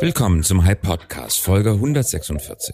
[0.00, 2.72] Willkommen zum Hype Podcast, Folge 146.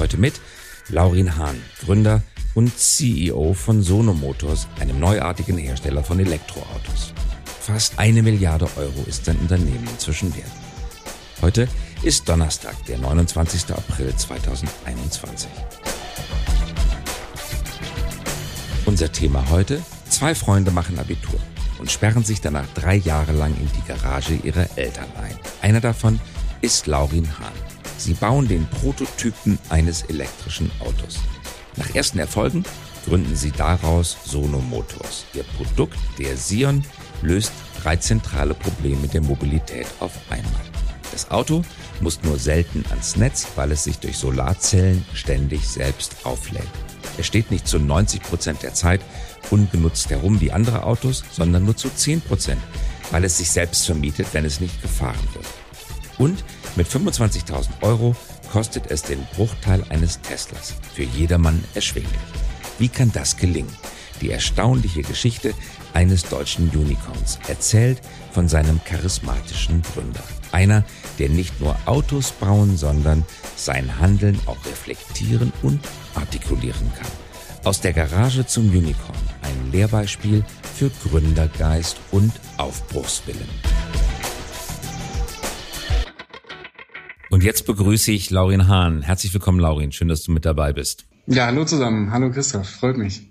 [0.00, 0.40] Heute mit
[0.88, 2.20] Laurin Hahn, Gründer
[2.56, 7.12] und CEO von Sono Motors, einem neuartigen Hersteller von Elektroautos.
[7.60, 10.50] Fast eine Milliarde Euro ist sein Unternehmen inzwischen wert.
[11.42, 11.68] Heute
[12.02, 13.70] ist Donnerstag, der 29.
[13.70, 15.48] April 2021.
[18.84, 21.38] Unser Thema heute, zwei Freunde machen Abitur
[21.78, 25.38] und sperren sich danach drei Jahre lang in die Garage ihrer Eltern ein.
[25.62, 26.20] Einer davon
[26.60, 27.52] ist Laurin Hahn.
[27.98, 31.18] Sie bauen den Prototypen eines elektrischen Autos.
[31.76, 32.64] Nach ersten Erfolgen
[33.06, 35.26] gründen sie daraus Sono Motors.
[35.34, 36.84] Ihr Produkt, der Sion,
[37.22, 37.52] löst
[37.82, 40.62] drei zentrale Probleme der Mobilität auf einmal.
[41.12, 41.62] Das Auto
[42.00, 46.68] muss nur selten ans Netz, weil es sich durch Solarzellen ständig selbst auflädt.
[47.16, 49.00] Es steht nicht zu 90 Prozent der Zeit
[49.50, 52.60] ungenutzt herum wie andere Autos, sondern nur zu 10 Prozent,
[53.10, 55.46] weil es sich selbst vermietet, wenn es nicht gefahren wird.
[56.18, 56.44] Und
[56.76, 58.16] mit 25.000 Euro
[58.50, 60.74] kostet es den Bruchteil eines Teslas.
[60.94, 62.12] Für jedermann erschwinglich.
[62.78, 63.74] Wie kann das gelingen?
[64.20, 65.52] Die erstaunliche Geschichte
[65.92, 68.00] eines deutschen Unicorns, erzählt
[68.32, 70.22] von seinem charismatischen Gründer.
[70.52, 70.84] Einer,
[71.18, 73.24] der nicht nur Autos bauen, sondern
[73.56, 75.80] sein Handeln auch reflektieren und
[76.14, 77.25] artikulieren kann.
[77.66, 83.48] Aus der Garage zum Unicorn, ein Lehrbeispiel für Gründergeist und Aufbruchswillen.
[87.28, 89.02] Und jetzt begrüße ich Laurin Hahn.
[89.02, 89.90] Herzlich willkommen, Laurin.
[89.90, 91.06] Schön, dass du mit dabei bist.
[91.26, 92.12] Ja, hallo zusammen.
[92.12, 92.68] Hallo Christoph.
[92.68, 93.22] Freut mich.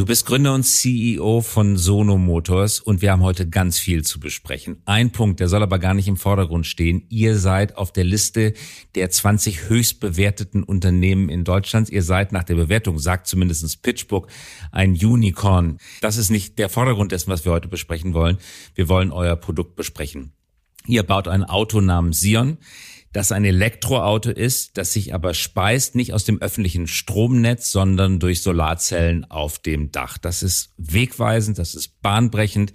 [0.00, 4.18] Du bist Gründer und CEO von Sono Motors und wir haben heute ganz viel zu
[4.18, 4.80] besprechen.
[4.86, 7.04] Ein Punkt, der soll aber gar nicht im Vordergrund stehen.
[7.10, 8.54] Ihr seid auf der Liste
[8.94, 11.90] der 20 höchst bewerteten Unternehmen in Deutschland.
[11.90, 14.28] Ihr seid nach der Bewertung, sagt zumindest PitchBook,
[14.72, 15.76] ein Unicorn.
[16.00, 18.38] Das ist nicht der Vordergrund dessen, was wir heute besprechen wollen.
[18.74, 20.32] Wir wollen euer Produkt besprechen.
[20.86, 22.56] Ihr baut ein Auto namens Sion
[23.12, 28.42] das ein Elektroauto ist, das sich aber speist nicht aus dem öffentlichen Stromnetz, sondern durch
[28.42, 30.16] Solarzellen auf dem Dach.
[30.18, 32.72] Das ist wegweisend, das ist bahnbrechend.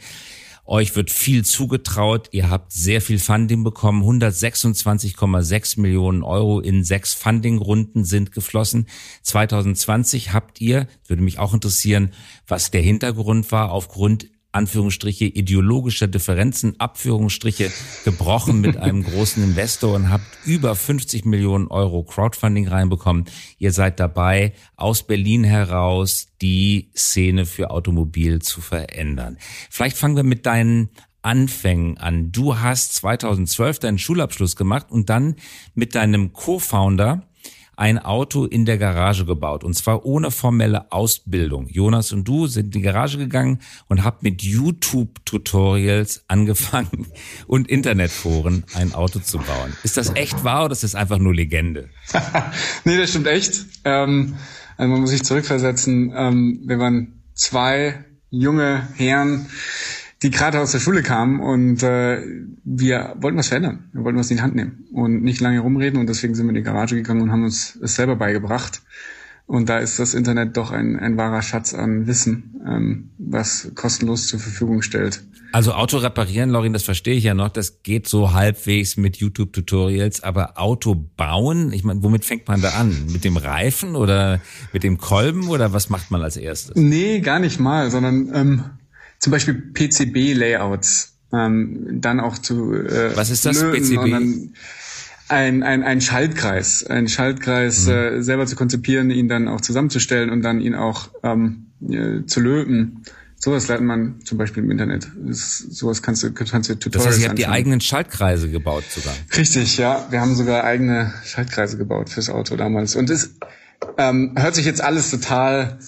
[0.67, 2.29] Euch wird viel zugetraut.
[2.31, 4.03] Ihr habt sehr viel Funding bekommen.
[4.03, 8.87] 126,6 Millionen Euro in sechs Fundingrunden sind geflossen.
[9.21, 12.11] 2020 habt ihr, würde mich auch interessieren,
[12.47, 17.71] was der Hintergrund war, aufgrund Anführungsstriche ideologischer Differenzen, Abführungsstriche
[18.05, 23.25] gebrochen mit einem großen Investor und habt über 50 Millionen Euro Crowdfunding reinbekommen.
[23.57, 29.37] Ihr seid dabei, aus Berlin heraus die Szene für Automobil zu verändern.
[29.69, 30.89] Vielleicht fangen wir mit deinen
[31.21, 32.31] Anfängen an.
[32.31, 35.35] Du hast 2012 deinen Schulabschluss gemacht und dann
[35.73, 37.27] mit deinem Co-Founder
[37.77, 41.67] ein Auto in der Garage gebaut und zwar ohne formelle Ausbildung.
[41.67, 47.07] Jonas und du sind in die Garage gegangen und habt mit YouTube-Tutorials angefangen
[47.47, 49.75] und Internetforen ein Auto zu bauen.
[49.83, 51.89] Ist das echt wahr oder ist das einfach nur Legende?
[52.85, 53.65] nee, das stimmt echt.
[53.83, 54.35] Ähm,
[54.77, 56.13] also man muss sich zurückversetzen.
[56.15, 59.47] Ähm, wir waren zwei junge Herren,
[60.23, 62.21] die gerade aus der Schule kamen und äh,
[62.63, 63.89] wir wollten was verändern.
[63.93, 66.49] Wir wollten was in die Hand nehmen und nicht lange rumreden und deswegen sind wir
[66.49, 68.81] in die Garage gegangen und haben uns es selber beigebracht.
[69.47, 74.27] Und da ist das Internet doch ein, ein wahrer Schatz an Wissen, ähm, was kostenlos
[74.27, 75.21] zur Verfügung stellt.
[75.51, 80.23] Also Auto reparieren, Lorin, das verstehe ich ja noch, das geht so halbwegs mit YouTube-Tutorials,
[80.23, 83.05] aber Auto bauen, ich meine, womit fängt man da an?
[83.11, 84.41] Mit dem Reifen oder
[84.73, 86.75] mit dem Kolben oder was macht man als erstes?
[86.75, 88.63] Nee, gar nicht mal, sondern ähm,
[89.19, 94.51] zum Beispiel PCB-Layouts ähm, dann auch zu äh, Was ist das PCB?
[95.27, 97.91] ein, ein, ein Schaltkreis, ein Schaltkreis mhm.
[97.91, 102.39] äh, selber zu konzipieren, ihn dann auch zusammenzustellen und dann ihn auch ähm, äh, zu
[102.39, 103.03] löten.
[103.37, 105.07] Sowas lernt man zum Beispiel im Internet.
[105.17, 108.85] Das, sowas kannst du, kannst du Tutorials Das heißt, ihr habt die eigenen Schaltkreise gebaut
[108.89, 109.13] sogar.
[109.35, 110.07] Richtig, ja.
[110.09, 112.95] Wir haben sogar eigene Schaltkreise gebaut fürs Auto damals.
[112.95, 113.35] Und es
[113.97, 115.79] ähm, hört sich jetzt alles total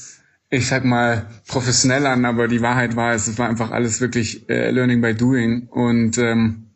[0.49, 4.71] ich sag mal, professionell an, aber die Wahrheit war, es war einfach alles wirklich äh,
[4.71, 5.67] Learning by Doing.
[5.67, 6.67] Und ähm,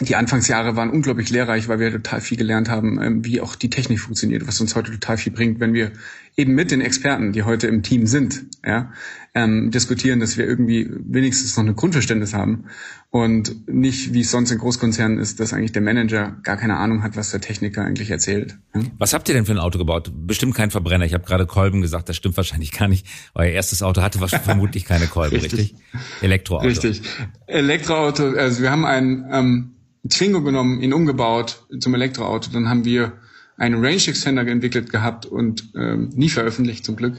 [0.00, 3.70] die Anfangsjahre waren unglaublich lehrreich, weil wir total viel gelernt haben, ähm, wie auch die
[3.70, 5.90] Technik funktioniert, was uns heute total viel bringt, wenn wir
[6.36, 8.92] eben mit den Experten, die heute im Team sind, ja,
[9.34, 12.66] ähm, diskutieren, dass wir irgendwie wenigstens noch ein Grundverständnis haben
[13.10, 17.02] und nicht, wie es sonst in Großkonzernen ist, dass eigentlich der Manager gar keine Ahnung
[17.02, 18.58] hat, was der Techniker eigentlich erzählt.
[18.98, 20.12] Was habt ihr denn für ein Auto gebaut?
[20.14, 21.06] Bestimmt kein Verbrenner.
[21.06, 23.06] Ich habe gerade Kolben gesagt, das stimmt wahrscheinlich gar nicht.
[23.34, 25.58] Euer erstes Auto hatte vermutlich keine Kolben, richtig?
[25.58, 25.78] richtig?
[26.20, 26.66] Elektroauto.
[26.66, 27.00] Richtig.
[27.46, 29.70] Elektroauto, also wir haben ein ähm,
[30.10, 32.50] Twingo genommen, ihn umgebaut zum Elektroauto.
[32.52, 33.14] Dann haben wir
[33.58, 37.16] einen Range Extender entwickelt gehabt und ähm, nie veröffentlicht zum Glück.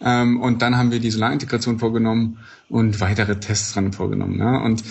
[0.00, 4.38] Ähm, und dann haben wir die Solarintegration vorgenommen und weitere Tests dran vorgenommen.
[4.38, 4.60] Ne?
[4.62, 4.82] Und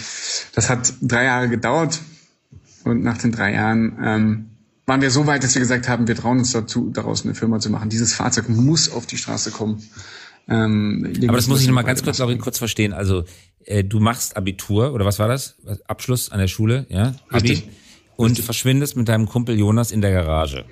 [0.53, 1.99] das hat drei Jahre gedauert.
[2.83, 4.45] Und nach den drei Jahren ähm,
[4.85, 7.59] waren wir so weit, dass wir gesagt haben, wir trauen uns dazu, daraus eine Firma
[7.59, 7.89] zu machen.
[7.89, 9.83] Dieses Fahrzeug muss auf die Straße kommen.
[10.47, 12.93] Ähm, Aber das muss ich noch mal ganz kurz, auch kurz verstehen.
[12.93, 13.23] Also
[13.65, 15.57] äh, du machst Abitur oder was war das?
[15.87, 17.15] Abschluss an der Schule, ja?
[17.29, 17.49] Abi.
[17.49, 17.69] Richtig.
[18.21, 18.45] Und Richtig.
[18.45, 20.65] verschwindest mit deinem Kumpel Jonas in der Garage.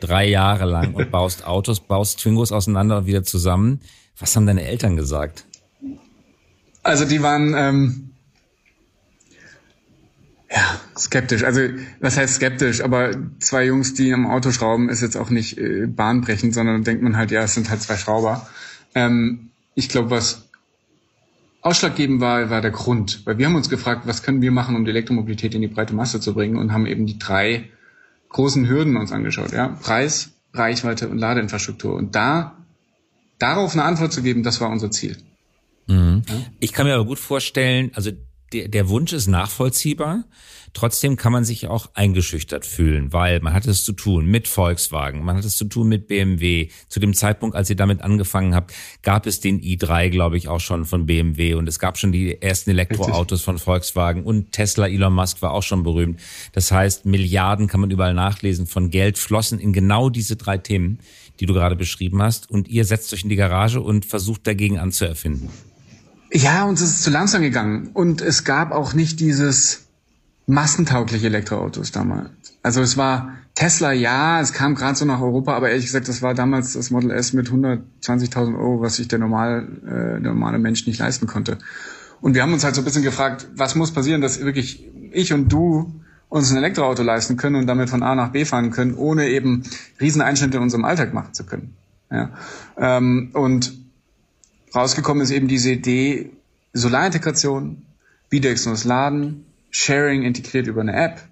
[0.00, 3.80] Drei Jahre lang und baust Autos, baust Twingos auseinander und wieder zusammen.
[4.18, 5.44] Was haben deine Eltern gesagt?
[6.82, 8.10] Also die waren ähm,
[10.50, 11.44] ja skeptisch.
[11.44, 11.60] Also
[12.00, 12.80] was heißt skeptisch?
[12.82, 17.04] Aber zwei Jungs, die am Auto schrauben, ist jetzt auch nicht äh, bahnbrechend, sondern denkt
[17.04, 18.48] man halt, ja, es sind halt zwei Schrauber.
[18.96, 20.47] Ähm, ich glaube, was
[21.60, 23.26] ausschlaggebend war, war der Grund.
[23.26, 25.94] Weil wir haben uns gefragt, was können wir machen, um die Elektromobilität in die breite
[25.94, 27.70] Masse zu bringen und haben eben die drei
[28.28, 29.52] großen Hürden uns angeschaut.
[29.52, 29.68] Ja?
[29.82, 31.94] Preis, Reichweite und Ladeinfrastruktur.
[31.94, 32.56] Und da
[33.38, 35.16] darauf eine Antwort zu geben, das war unser Ziel.
[35.86, 36.22] Mhm.
[36.28, 36.34] Ja?
[36.60, 38.10] Ich kann mir aber gut vorstellen, also
[38.52, 40.24] der, der Wunsch ist nachvollziehbar.
[40.74, 45.24] Trotzdem kann man sich auch eingeschüchtert fühlen, weil man hat es zu tun mit Volkswagen,
[45.24, 46.68] man hat es zu tun mit BMW.
[46.88, 48.72] Zu dem Zeitpunkt, als ihr damit angefangen habt,
[49.02, 52.40] gab es den i3, glaube ich, auch schon von BMW und es gab schon die
[52.40, 56.20] ersten Elektroautos von Volkswagen und Tesla, Elon Musk war auch schon berühmt.
[56.52, 60.98] Das heißt, Milliarden kann man überall nachlesen von Geld flossen in genau diese drei Themen,
[61.40, 64.78] die du gerade beschrieben hast und ihr setzt euch in die Garage und versucht dagegen
[64.78, 65.48] anzuerfinden.
[66.30, 69.86] Ja, uns ist es zu langsam gegangen und es gab auch nicht dieses
[70.46, 72.30] massentaugliche Elektroautos damals.
[72.62, 76.22] Also es war Tesla, ja, es kam gerade so nach Europa, aber ehrlich gesagt, das
[76.22, 80.86] war damals das Model S mit 120.000 Euro, was sich der, normal, äh, normale Mensch
[80.86, 81.58] nicht leisten konnte.
[82.20, 85.32] Und wir haben uns halt so ein bisschen gefragt, was muss passieren, dass wirklich ich
[85.32, 88.94] und du uns ein Elektroauto leisten können und damit von A nach B fahren können,
[88.94, 89.62] ohne eben
[90.00, 91.74] Rieseneinschnitte in unserem Alltag machen zu können.
[92.10, 92.30] Ja.
[92.76, 93.72] Ähm, und
[94.74, 96.30] rausgekommen ist eben diese Idee,
[96.72, 97.82] Solarintegration,
[98.30, 101.28] bidirektionales Laden, Sharing integriert über eine App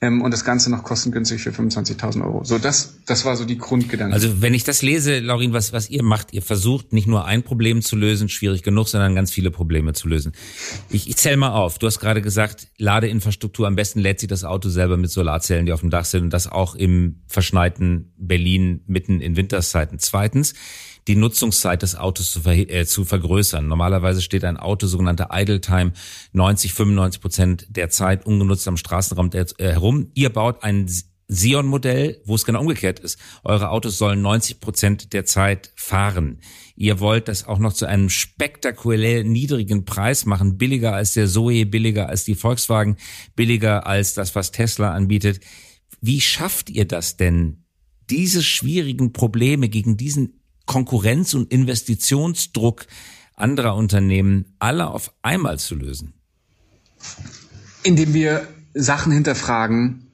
[0.00, 2.44] ähm, und das Ganze noch kostengünstig für 25.000 Euro.
[2.44, 4.14] So, das, das war so die Grundgedanke.
[4.14, 7.42] Also wenn ich das lese, Laurin, was, was ihr macht, ihr versucht nicht nur ein
[7.42, 10.32] Problem zu lösen, schwierig genug, sondern ganz viele Probleme zu lösen.
[10.90, 11.78] Ich, ich zähle mal auf.
[11.78, 15.72] Du hast gerade gesagt, Ladeinfrastruktur, am besten lädt sich das Auto selber mit Solarzellen, die
[15.72, 19.98] auf dem Dach sind und das auch im verschneiten Berlin mitten in Winterszeiten.
[19.98, 20.54] Zweitens,
[21.06, 23.66] die Nutzungszeit des Autos zu, ver äh, zu vergrößern.
[23.66, 25.92] Normalerweise steht ein Auto, sogenannte Idle Time,
[26.32, 30.10] 90, 95 Prozent der Zeit ungenutzt am Straßenraum äh, herum.
[30.14, 30.88] Ihr baut ein
[31.28, 33.18] Sion-Modell, wo es genau umgekehrt ist.
[33.42, 36.40] Eure Autos sollen 90 Prozent der Zeit fahren.
[36.76, 41.66] Ihr wollt das auch noch zu einem spektakulär niedrigen Preis machen, billiger als der Zoe,
[41.66, 42.96] billiger als die Volkswagen,
[43.34, 45.40] billiger als das, was Tesla anbietet.
[46.00, 47.64] Wie schafft ihr das denn,
[48.08, 52.86] diese schwierigen Probleme gegen diesen Konkurrenz- und Investitionsdruck
[53.34, 56.14] anderer Unternehmen alle auf einmal zu lösen?
[57.82, 60.06] Indem wir Sachen hinterfragen,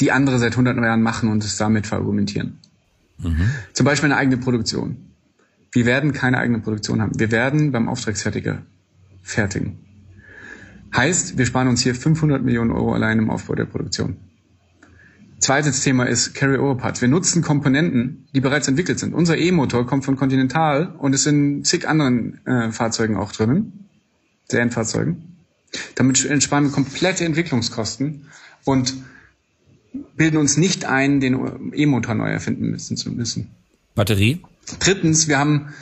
[0.00, 2.58] die andere seit hunderten Jahren machen und es damit verargumentieren.
[3.18, 3.50] Mhm.
[3.72, 4.96] Zum Beispiel eine eigene Produktion.
[5.72, 7.18] Wir werden keine eigene Produktion haben.
[7.18, 8.62] Wir werden beim Auftragsfertiger
[9.22, 9.78] fertigen.
[10.94, 14.16] Heißt, wir sparen uns hier 500 Millionen Euro allein im Aufbau der Produktion.
[15.40, 17.00] Zweites Thema ist Carry-Over-Parts.
[17.00, 19.14] Wir nutzen Komponenten, die bereits entwickelt sind.
[19.14, 23.88] Unser E-Motor kommt von Continental und ist in zig anderen äh, Fahrzeugen auch drinnen,
[24.48, 25.38] Serienfahrzeugen.
[25.94, 28.26] Damit entsparen wir komplette Entwicklungskosten
[28.64, 28.94] und
[30.16, 33.50] bilden uns nicht ein, den E-Motor neu erfinden müssen zu müssen.
[33.94, 34.40] Batterie?
[34.78, 35.72] Drittens, wir haben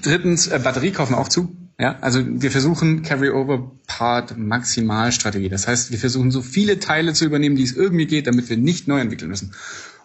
[0.00, 1.54] drittens äh, Batterie kaufen auch zu.
[1.80, 5.48] Ja, also wir versuchen Carry-Over-Part-Maximalstrategie.
[5.48, 8.56] Das heißt, wir versuchen so viele Teile zu übernehmen, die es irgendwie geht, damit wir
[8.56, 9.54] nicht neu entwickeln müssen.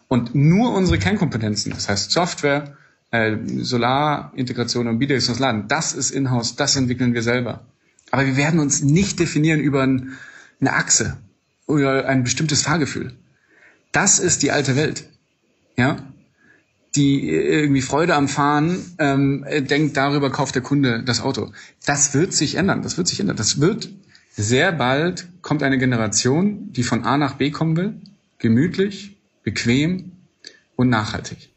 [0.07, 2.77] Und nur unsere Kernkompetenzen, das heißt Software,
[3.09, 7.65] äh, Solarintegration und bidirektionales Laden, das ist in-house, das entwickeln wir selber.
[8.11, 10.11] Aber wir werden uns nicht definieren über ein,
[10.61, 11.17] eine Achse
[11.65, 13.13] oder ein bestimmtes Fahrgefühl.
[13.91, 15.09] Das ist die alte Welt.
[15.75, 15.97] Ja,
[16.95, 21.51] die irgendwie Freude am Fahren ähm, denkt, darüber kauft der Kunde das Auto.
[21.85, 22.81] Das wird sich ändern.
[22.81, 23.35] Das wird sich ändern.
[23.35, 23.89] Das wird
[24.35, 28.01] sehr bald kommt eine Generation, die von A nach B kommen will,
[28.39, 30.11] gemütlich, bequem
[30.75, 31.52] und nachhaltig.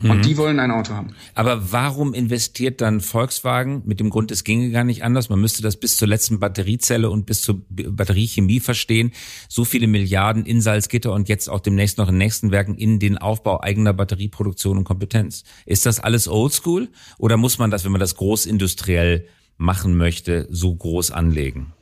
[0.00, 0.22] Und mhm.
[0.22, 1.14] die wollen ein Auto haben.
[1.34, 5.28] Aber warum investiert dann Volkswagen mit dem Grund, es ginge gar nicht anders?
[5.28, 9.12] Man müsste das bis zur letzten Batteriezelle und bis zur Batteriechemie verstehen.
[9.48, 13.18] So viele Milliarden in Salzgitter und jetzt auch demnächst noch in nächsten Werken in den
[13.18, 15.42] Aufbau eigener Batterieproduktion und Kompetenz.
[15.66, 16.88] Ist das alles oldschool
[17.18, 19.26] oder muss man das, wenn man das großindustriell
[19.56, 21.72] machen möchte, so groß anlegen?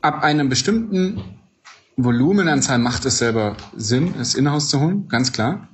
[0.00, 1.20] Ab einem bestimmten
[1.96, 5.68] Volumenanzahl macht es selber Sinn, es in-house zu holen, ganz klar.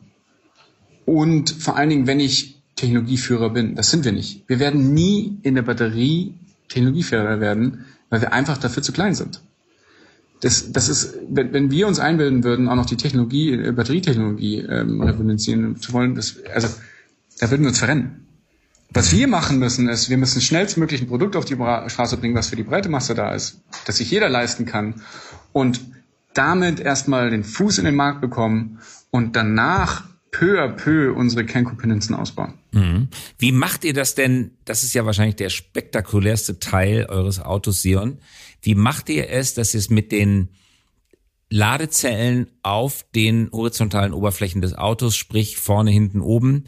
[1.11, 4.45] Und vor allen Dingen, wenn ich Technologieführer bin, das sind wir nicht.
[4.47, 6.35] Wir werden nie in der Batterie
[6.69, 9.41] Technologieführer werden, weil wir einfach dafür zu klein sind.
[10.41, 14.59] das, das ist, wenn, wenn wir uns einbilden würden, auch noch die Technologie, äh, Batterietechnologie
[14.61, 16.69] ähm, revolutionieren zu wollen, das, also
[17.41, 18.29] da würden wir uns verrennen.
[18.91, 22.51] Was wir machen müssen, ist, wir müssen schnellstmöglich ein Produkt auf die Straße bringen, was
[22.51, 25.03] für die breite Masse da ist, dass sich jeder leisten kann
[25.53, 25.81] und
[26.35, 28.79] damit erstmal den Fuß in den Markt bekommen
[29.11, 32.55] und danach peu à peu unsere Kernkompetenzen ausbauen.
[32.73, 33.09] Mhm.
[33.39, 34.53] Wie macht ihr das denn?
[34.65, 38.19] Das ist ja wahrscheinlich der spektakulärste Teil eures Autos, Sion.
[38.63, 40.51] Wie macht ihr es, dass ihr es mit den
[41.49, 46.67] Ladezellen auf den horizontalen Oberflächen des Autos, sprich vorne, hinten, oben,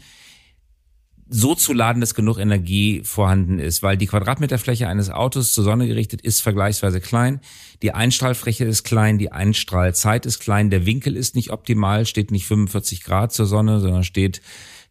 [1.28, 5.86] so zu laden, dass genug Energie vorhanden ist, weil die Quadratmeterfläche eines Autos zur Sonne
[5.86, 7.40] gerichtet ist vergleichsweise klein,
[7.82, 12.46] die Einstrahlfläche ist klein, die Einstrahlzeit ist klein, der Winkel ist nicht optimal, steht nicht
[12.46, 14.42] 45 Grad zur Sonne, sondern steht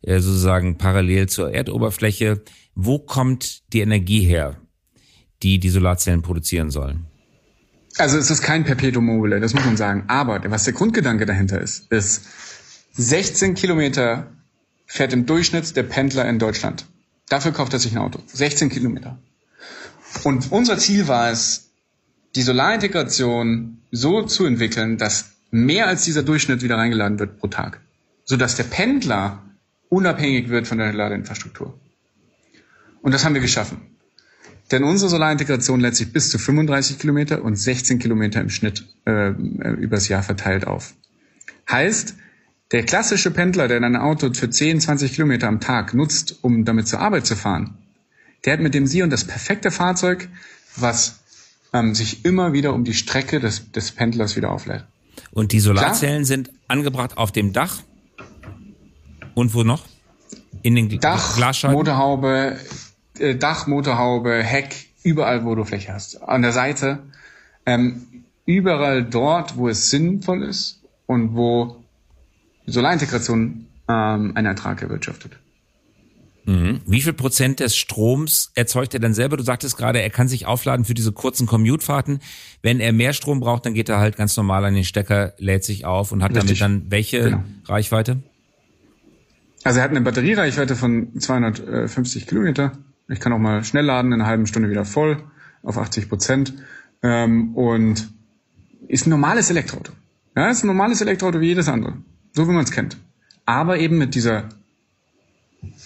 [0.01, 2.41] äh, sozusagen parallel zur Erdoberfläche.
[2.75, 4.57] Wo kommt die Energie her,
[5.43, 7.05] die die Solarzellen produzieren sollen?
[7.97, 10.05] Also es ist kein Perpetuum mobile, das muss man sagen.
[10.07, 12.25] Aber was der Grundgedanke dahinter ist, ist
[12.93, 14.31] 16 Kilometer
[14.91, 16.86] fährt im Durchschnitt der Pendler in Deutschland.
[17.29, 18.19] Dafür kauft er sich ein Auto.
[18.27, 19.17] 16 Kilometer.
[20.25, 21.69] Und unser Ziel war es,
[22.36, 27.79] die Solarintegration so zu entwickeln, dass mehr als dieser Durchschnitt wieder reingeladen wird pro Tag.
[28.25, 29.41] Sodass der Pendler
[29.88, 31.79] unabhängig wird von der Ladeinfrastruktur.
[33.01, 33.77] Und das haben wir geschaffen.
[34.71, 39.29] Denn unsere Solarintegration lädt sich bis zu 35 Kilometer und 16 Kilometer im Schnitt äh,
[39.29, 40.93] übers Jahr verteilt auf.
[41.69, 42.15] Heißt,
[42.71, 46.87] der klassische Pendler, der ein Auto für 10, 20 Kilometer am Tag nutzt, um damit
[46.87, 47.77] zur Arbeit zu fahren,
[48.45, 50.29] der hat mit dem Sion das perfekte Fahrzeug,
[50.75, 51.19] was
[51.73, 54.85] ähm, sich immer wieder um die Strecke des, des Pendlers wieder auflädt.
[55.31, 56.25] Und die Solarzellen Klar?
[56.25, 57.81] sind angebracht auf dem Dach.
[59.33, 59.85] Und wo noch?
[60.61, 61.75] In den Dach, Glasscheiben?
[61.75, 62.57] Motorhaube,
[63.19, 66.21] äh, Dach, Motorhaube, Heck, überall, wo du Fläche hast.
[66.21, 66.99] An der Seite,
[67.65, 71.80] ähm, überall dort, wo es sinnvoll ist und wo
[72.71, 75.37] Solarintegration ähm, einen Ertrag erwirtschaftet.
[76.45, 76.81] Mhm.
[76.87, 79.37] Wie viel Prozent des Stroms erzeugt er dann selber?
[79.37, 82.19] Du sagtest gerade, er kann sich aufladen für diese kurzen Commutefahrten.
[82.63, 85.63] Wenn er mehr Strom braucht, dann geht er halt ganz normal an den Stecker, lädt
[85.63, 86.59] sich auf und hat Richtig.
[86.59, 87.43] damit dann welche genau.
[87.65, 88.23] Reichweite?
[89.63, 92.71] Also er hat eine Batteriereichweite von 250 Kilometer.
[93.07, 95.17] Ich kann auch mal schnell laden, in einer halben Stunde wieder voll
[95.61, 96.53] auf 80 Prozent.
[97.03, 98.09] Ähm, und
[98.87, 99.91] ist ein normales Elektroauto.
[100.35, 101.97] Ja, ist ein normales Elektroauto wie jedes andere
[102.33, 102.97] so wie man es kennt.
[103.45, 104.50] Aber eben mit dieser,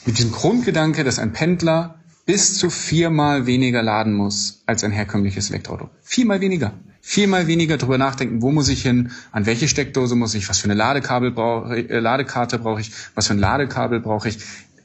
[0.05, 5.49] mit diesem Grundgedanke, dass ein Pendler bis zu viermal weniger laden muss als ein herkömmliches
[5.49, 5.89] Elektroauto.
[6.01, 6.73] Viermal weniger.
[7.01, 10.65] Viermal weniger darüber nachdenken, wo muss ich hin, an welche Steckdose muss ich, was für
[10.65, 14.39] eine Ladekabel brauche, äh, Ladekarte brauche ich, was für ein Ladekabel brauche ich.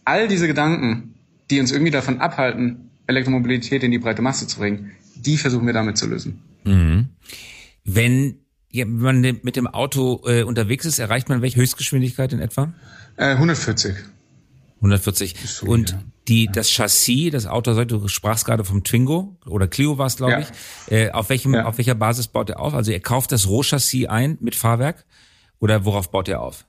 [0.04, 1.14] All diese Gedanken,
[1.50, 5.72] die uns irgendwie davon abhalten, Elektromobilität in die breite Masse zu bringen, die versuchen wir
[5.72, 6.42] damit zu lösen.
[6.64, 7.08] Mhm.
[7.84, 8.40] Wenn
[8.70, 12.72] ja, wenn man mit dem Auto äh, unterwegs ist, erreicht man welche Höchstgeschwindigkeit in etwa?
[13.16, 13.94] Äh, 140.
[14.76, 15.36] 140.
[15.44, 16.02] So, und ja.
[16.28, 20.32] die, das Chassis, das Auto, du sprachst gerade vom Twingo oder Clio war es, glaube
[20.32, 20.38] ja.
[20.38, 20.92] ich.
[20.92, 21.66] Äh, auf welchem, ja.
[21.66, 22.74] auf welcher Basis baut er auf?
[22.74, 25.04] Also er kauft das Rohchassis ein mit Fahrwerk
[25.58, 26.64] oder worauf baut er auf?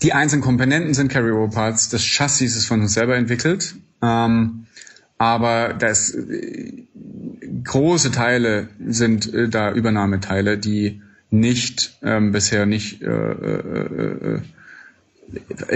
[0.00, 1.90] Die einzelnen Komponenten sind Carryover-Parts.
[1.90, 3.74] Das Chassis ist von uns selber entwickelt.
[4.02, 4.66] Ähm,
[5.18, 6.84] aber das äh,
[7.64, 14.40] große Teile sind äh, da Übernahmeteile, die nicht ähm, bisher nicht äh, äh, äh,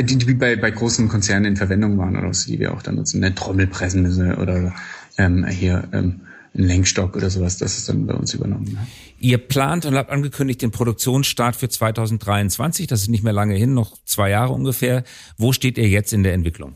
[0.03, 2.97] die, die bei, bei großen Konzernen in Verwendung waren oder so, die wir auch dann
[2.97, 4.75] nutzen, eine Trommelpresse oder
[5.17, 6.21] ähm, hier ähm,
[6.55, 8.71] ein Lenkstock oder sowas, das ist dann bei uns übernommen.
[8.73, 8.87] Ja.
[9.19, 13.73] Ihr plant und habt angekündigt den Produktionsstart für 2023, das ist nicht mehr lange hin,
[13.73, 15.05] noch zwei Jahre ungefähr.
[15.39, 16.75] Wo steht ihr jetzt in der Entwicklung?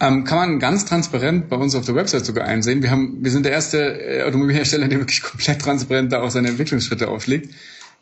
[0.00, 2.82] Ähm, kann man ganz transparent bei uns auf der Website sogar einsehen.
[2.82, 6.48] Wir haben, wir sind der erste äh, Automobilhersteller, der wirklich komplett transparent da auch seine
[6.48, 7.54] Entwicklungsschritte auflegt.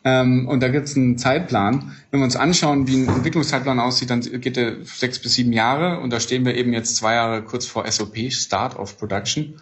[0.03, 1.95] Ähm, und da gibt es einen Zeitplan.
[2.11, 5.99] Wenn wir uns anschauen, wie ein Entwicklungszeitplan aussieht, dann geht der sechs bis sieben Jahre.
[5.99, 9.53] Und da stehen wir eben jetzt zwei Jahre kurz vor SOP, Start of Production.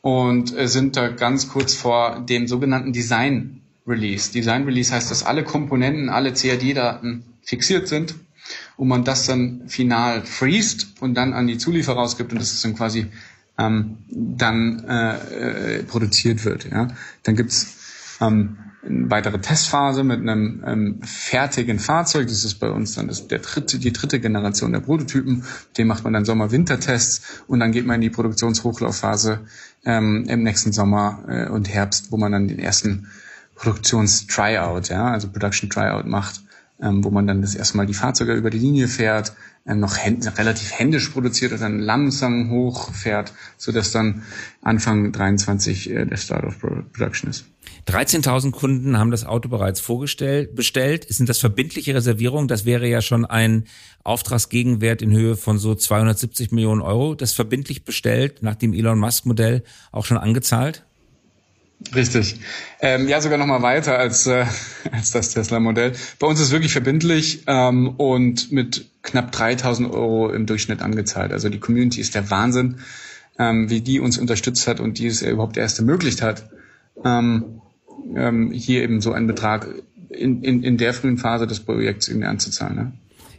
[0.00, 4.32] Und äh, sind da ganz kurz vor dem sogenannten Design Release.
[4.32, 8.14] Design Release heißt, dass alle Komponenten, alle CAD-Daten fixiert sind
[8.80, 12.64] wo man das dann final freest und dann an die Zulieferer rausgibt und das ist
[12.64, 13.08] dann quasi
[13.58, 16.64] ähm, dann äh, äh, produziert wird.
[16.64, 16.88] Ja?
[17.22, 22.28] Dann gibt's ähm, eine weitere Testphase mit einem ähm, fertigen Fahrzeug.
[22.28, 25.44] Das ist bei uns dann das, der dritte, die dritte Generation der Prototypen.
[25.76, 29.40] Den macht man dann Sommer-Winter-Tests und dann geht man in die Produktionshochlaufphase
[29.84, 33.08] ähm, im nächsten Sommer äh, und Herbst, wo man dann den ersten
[33.56, 36.40] Produktions-Tryout, ja, also Production Tryout macht
[36.82, 39.34] ähm, wo man dann das erstmal die Fahrzeuge über die Linie fährt,
[39.66, 44.22] ähm, noch händ relativ händisch produziert und dann langsam hochfährt, so dass dann
[44.62, 47.44] Anfang 23 äh, der Start of Production ist.
[47.86, 51.06] 13.000 Kunden haben das Auto bereits vorgestellt, bestellt.
[51.08, 52.48] Sind das verbindliche Reservierungen?
[52.48, 53.64] Das wäre ja schon ein
[54.04, 57.14] Auftragsgegenwert in Höhe von so 270 Millionen Euro.
[57.14, 60.84] Das verbindlich bestellt, nach dem Elon Musk Modell auch schon angezahlt?
[61.94, 62.40] Richtig.
[62.80, 64.44] Ähm, ja, sogar noch mal weiter als, äh,
[64.92, 65.92] als das Tesla-Modell.
[66.18, 71.32] Bei uns ist wirklich verbindlich ähm, und mit knapp 3000 Euro im Durchschnitt angezahlt.
[71.32, 72.80] Also die Community ist der Wahnsinn,
[73.38, 76.50] ähm, wie die uns unterstützt hat und die es überhaupt erst ermöglicht hat,
[77.04, 77.60] ähm,
[78.14, 79.66] ähm, hier eben so einen Betrag
[80.10, 82.76] in, in, in der frühen Phase des Projekts irgendwie anzuzahlen.
[82.76, 82.92] Ne?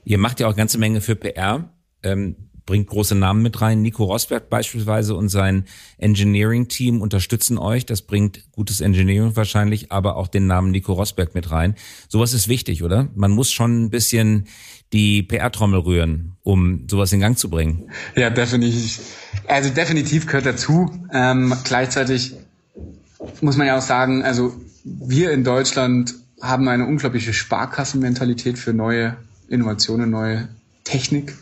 [0.04, 1.70] Ihr macht ja auch eine ganze Menge für PR.
[2.04, 3.82] Ähm, bringt große Namen mit rein.
[3.82, 5.65] Nico Rosberg beispielsweise und sein
[5.98, 7.86] Engineering-Team unterstützen euch.
[7.86, 11.75] Das bringt gutes Engineering wahrscheinlich, aber auch den Namen Nico Rosberg mit rein.
[12.08, 13.10] Sowas ist wichtig, oder?
[13.15, 14.48] Man muss schon ein bisschen
[14.94, 17.89] die PR-Trommel rühren, um sowas in Gang zu bringen.
[18.15, 19.00] Ja, definitiv.
[19.48, 20.91] Also definitiv gehört dazu.
[21.13, 22.34] Ähm, gleichzeitig
[23.41, 24.53] muss man ja auch sagen, also
[24.84, 29.15] wir in Deutschland haben eine unglaubliche Sparkassenmentalität für neue
[29.48, 30.50] Innovationen, neue
[30.84, 31.34] Technik.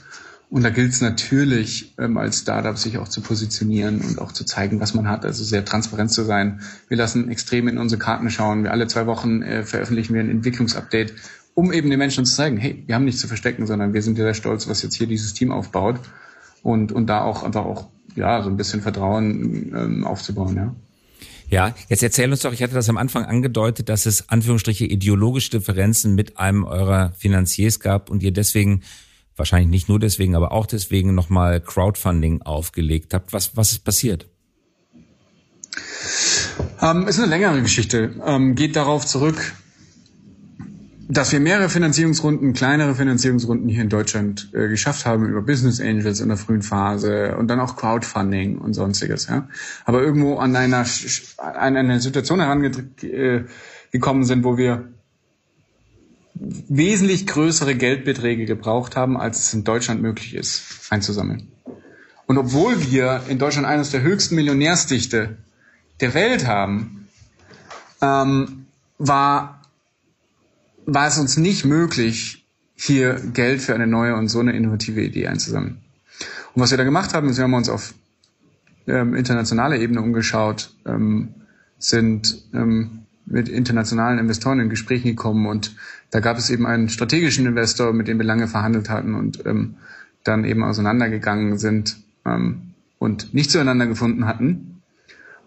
[0.50, 4.46] Und da gilt es natürlich, ähm, als Startup sich auch zu positionieren und auch zu
[4.46, 6.62] zeigen, was man hat, also sehr transparent zu sein.
[6.88, 8.63] Wir lassen extrem in unsere Karten schauen.
[8.63, 11.13] Wir alle zwei Wochen äh, veröffentlichen wir ein Entwicklungsupdate,
[11.53, 14.15] um eben den Menschen zu zeigen, hey, wir haben nichts zu verstecken, sondern wir sind
[14.15, 16.00] sehr stolz, was jetzt hier dieses Team aufbaut
[16.63, 20.75] und, und da auch einfach auch, ja, so ein bisschen Vertrauen ähm, aufzubauen, ja.
[21.51, 25.50] Ja, jetzt erzähl uns doch, ich hatte das am Anfang angedeutet, dass es Anführungsstriche ideologische
[25.50, 28.82] Differenzen mit einem eurer Finanziers gab und ihr deswegen
[29.39, 33.34] wahrscheinlich nicht nur deswegen, aber auch deswegen nochmal Crowdfunding aufgelegt habt.
[33.34, 34.27] Was, was ist passiert?
[36.81, 38.15] Ähm, ist eine längere Geschichte.
[38.25, 39.53] Ähm, geht darauf zurück,
[41.12, 46.19] dass wir mehrere Finanzierungsrunden, kleinere Finanzierungsrunden hier in Deutschland äh, geschafft haben über Business Angels
[46.19, 49.27] in der frühen Phase und dann auch Crowdfunding und sonstiges.
[49.27, 49.48] Ja.
[49.86, 50.86] Aber irgendwo an einer,
[51.38, 54.88] an eine Situation herangekommen sind, wo wir
[56.39, 61.51] wesentlich größere Geldbeträge gebraucht haben, als es in Deutschland möglich ist, einzusammeln.
[62.27, 65.37] Und obwohl wir in Deutschland eines der höchsten Millionärsdichte
[66.00, 67.07] der Welt haben,
[68.01, 69.61] ähm, war,
[70.85, 75.27] war es uns nicht möglich, hier Geld für eine neue und so eine innovative Idee
[75.27, 75.79] einzusammeln.
[76.53, 77.94] Und was wir da gemacht haben, ist, wir haben uns auf
[78.87, 81.33] ähm, internationaler Ebene umgeschaut, ähm,
[81.77, 85.75] sind ähm, mit internationalen Investoren in Gesprächen gekommen und
[86.11, 89.75] da gab es eben einen strategischen Investor, mit dem wir lange verhandelt hatten und ähm,
[90.24, 94.81] dann eben auseinandergegangen sind ähm, und nicht zueinander gefunden hatten.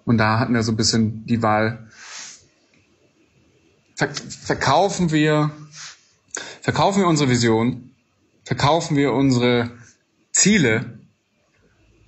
[0.04, 1.86] Und da hatten wir so ein bisschen die Wahl,
[3.96, 5.50] verkaufen wir,
[6.60, 7.90] verkaufen wir unsere Vision,
[8.44, 9.70] verkaufen wir unsere
[10.32, 10.98] Ziele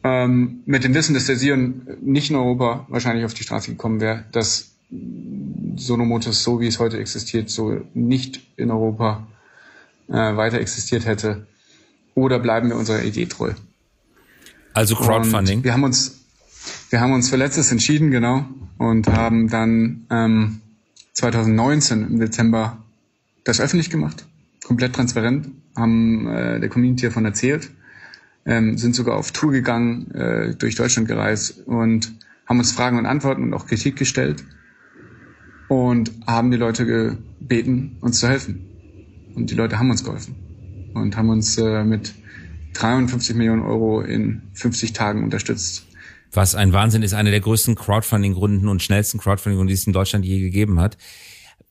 [0.02, 4.00] ähm, mit dem Wissen, dass der Sion nicht in Europa wahrscheinlich auf die Straße gekommen
[4.00, 4.73] wäre, dass
[5.76, 9.26] Sonomotus, so wie es heute existiert, so nicht in Europa
[10.08, 11.46] äh, weiter existiert hätte?
[12.14, 13.52] Oder bleiben wir unserer Idee treu?
[14.72, 15.58] Also Crowdfunding.
[15.58, 16.20] Und wir haben uns,
[16.90, 18.44] wir haben uns für letztes entschieden, genau,
[18.78, 20.60] und haben dann ähm,
[21.12, 22.78] 2019 im Dezember
[23.44, 24.26] das öffentlich gemacht,
[24.64, 27.70] komplett transparent, haben äh, der Community davon erzählt,
[28.46, 32.12] ähm, sind sogar auf Tour gegangen, äh, durch Deutschland gereist und
[32.46, 34.44] haben uns Fragen und Antworten und auch Kritik gestellt
[35.68, 38.66] und haben die Leute gebeten, uns zu helfen.
[39.34, 40.36] Und die Leute haben uns geholfen
[40.94, 42.14] und haben uns äh, mit
[42.74, 45.86] 53 Millionen Euro in 50 Tagen unterstützt.
[46.32, 50.24] Was ein Wahnsinn ist, eine der größten Crowdfunding-Runden und schnellsten Crowdfunding-Runden, die es in Deutschland
[50.24, 50.96] je gegeben hat.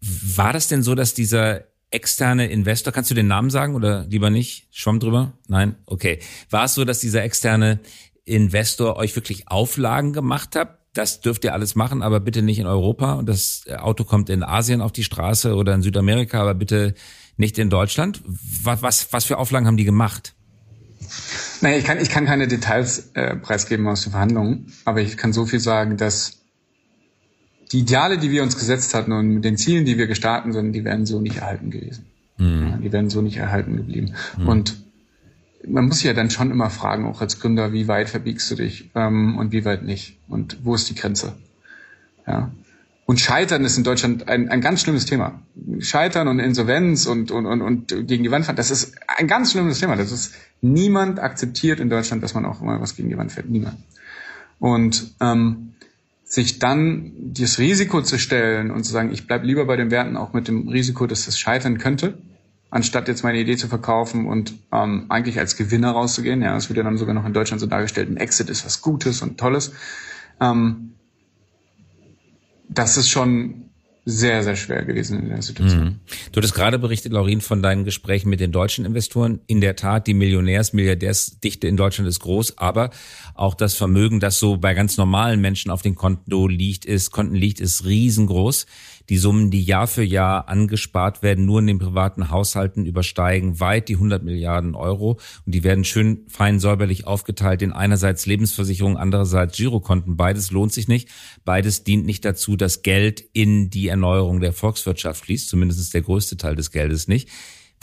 [0.01, 4.29] War das denn so, dass dieser externe Investor, kannst du den Namen sagen oder lieber
[4.29, 4.67] nicht?
[4.71, 5.33] Schwamm drüber?
[5.47, 5.75] Nein?
[5.85, 6.19] Okay.
[6.49, 7.79] War es so, dass dieser externe
[8.25, 10.79] Investor euch wirklich Auflagen gemacht hat?
[10.93, 13.13] Das dürft ihr alles machen, aber bitte nicht in Europa.
[13.13, 16.93] Und das Auto kommt in Asien auf die Straße oder in Südamerika, aber bitte
[17.35, 18.21] nicht in Deutschland.
[18.25, 20.35] Was, was, was für Auflagen haben die gemacht?
[21.61, 25.33] Naja, ich kann, ich kann keine Details äh, preisgeben aus den Verhandlungen, aber ich kann
[25.33, 26.43] so viel sagen, dass
[27.71, 30.73] die Ideale, die wir uns gesetzt hatten und mit den Zielen, die wir gestartet sind,
[30.73, 32.05] die wären so nicht erhalten gewesen.
[32.37, 32.67] Mhm.
[32.69, 34.13] Ja, die wären so nicht erhalten geblieben.
[34.37, 34.47] Mhm.
[34.47, 34.82] Und
[35.67, 38.89] man muss ja dann schon immer fragen, auch als Gründer, wie weit verbiegst du dich
[38.95, 41.33] ähm, und wie weit nicht und wo ist die Grenze?
[42.27, 42.51] Ja.
[43.05, 45.41] Und Scheitern ist in Deutschland ein, ein ganz schlimmes Thema.
[45.79, 49.51] Scheitern und Insolvenz und, und, und, und gegen die Wand fahren, das ist ein ganz
[49.51, 49.97] schlimmes Thema.
[49.97, 53.49] Das ist niemand akzeptiert in Deutschland, dass man auch immer was gegen die Wand fährt.
[53.49, 53.77] Niemand.
[54.59, 55.73] Und ähm,
[56.23, 60.15] sich dann das Risiko zu stellen und zu sagen, ich bleib lieber bei den Werten,
[60.15, 62.17] auch mit dem Risiko, dass das scheitern könnte,
[62.73, 66.41] anstatt jetzt meine Idee zu verkaufen und ähm, eigentlich als Gewinner rauszugehen.
[66.41, 68.81] Ja, es wird ja dann sogar noch in Deutschland so dargestellt, ein Exit ist was
[68.81, 69.73] Gutes und Tolles.
[70.41, 70.95] Ähm,
[72.67, 73.69] das ist schon
[74.05, 75.83] sehr, sehr schwer gewesen in der Situation.
[75.83, 75.99] Mhm.
[76.31, 79.39] Du hattest gerade berichtet, Laurin, von deinen Gesprächen mit den deutschen Investoren.
[79.45, 82.89] In der Tat, die Millionärs-, Milliardärsdichte in Deutschland ist groß, aber
[83.35, 87.35] auch das Vermögen, das so bei ganz normalen Menschen auf den Konto liegt, ist, Konten
[87.35, 88.65] liegt, ist riesengroß.
[89.09, 93.89] Die Summen, die Jahr für Jahr angespart werden, nur in den privaten Haushalten übersteigen weit
[93.89, 95.19] die 100 Milliarden Euro.
[95.45, 100.15] Und die werden schön fein säuberlich aufgeteilt in einerseits Lebensversicherung, andererseits Girokonten.
[100.15, 101.09] Beides lohnt sich nicht.
[101.43, 105.49] Beides dient nicht dazu, dass Geld in die Erneuerung der Volkswirtschaft fließt.
[105.49, 107.29] Zumindest der größte Teil des Geldes nicht.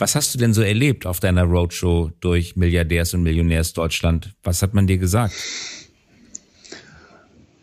[0.01, 4.33] Was hast du denn so erlebt auf deiner Roadshow durch Milliardärs und Millionärs Deutschland?
[4.41, 5.35] Was hat man dir gesagt?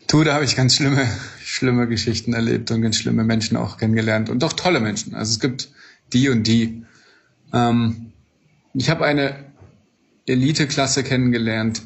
[0.07, 1.05] Du, da habe ich ganz schlimme
[1.49, 5.15] schlimme Geschichten erlebt und ganz schlimme Menschen auch kennengelernt und doch tolle Menschen.
[5.15, 5.69] Also es gibt
[6.13, 6.83] die und die.
[7.51, 8.11] Ähm,
[8.75, 9.45] ich habe eine
[10.27, 11.81] Eliteklasse kennengelernt,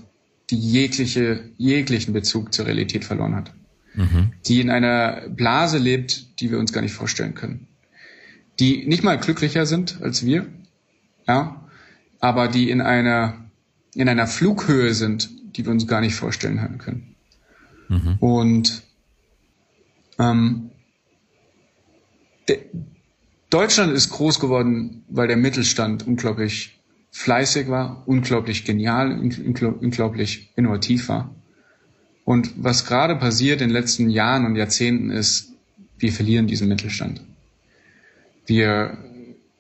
[0.50, 3.54] die jegliche, jeglichen Bezug zur Realität verloren hat.
[3.96, 4.34] Mhm.
[4.46, 7.68] Die in einer Blase lebt, die wir uns gar nicht vorstellen können.
[8.60, 10.46] Die nicht mal glücklicher sind als wir,
[11.26, 11.64] ja,
[12.20, 13.50] aber die in einer,
[13.96, 17.16] in einer Flughöhe sind, die wir uns gar nicht vorstellen können.
[17.88, 18.18] Mhm.
[18.20, 18.84] Und
[20.20, 20.70] ähm,
[23.50, 26.80] Deutschland ist groß geworden, weil der Mittelstand unglaublich
[27.12, 31.34] fleißig war, unglaublich genial, unglaublich innovativ war.
[32.26, 35.54] Und was gerade passiert in den letzten Jahren und Jahrzehnten ist,
[36.00, 37.22] wir verlieren diesen Mittelstand.
[38.46, 38.98] Wir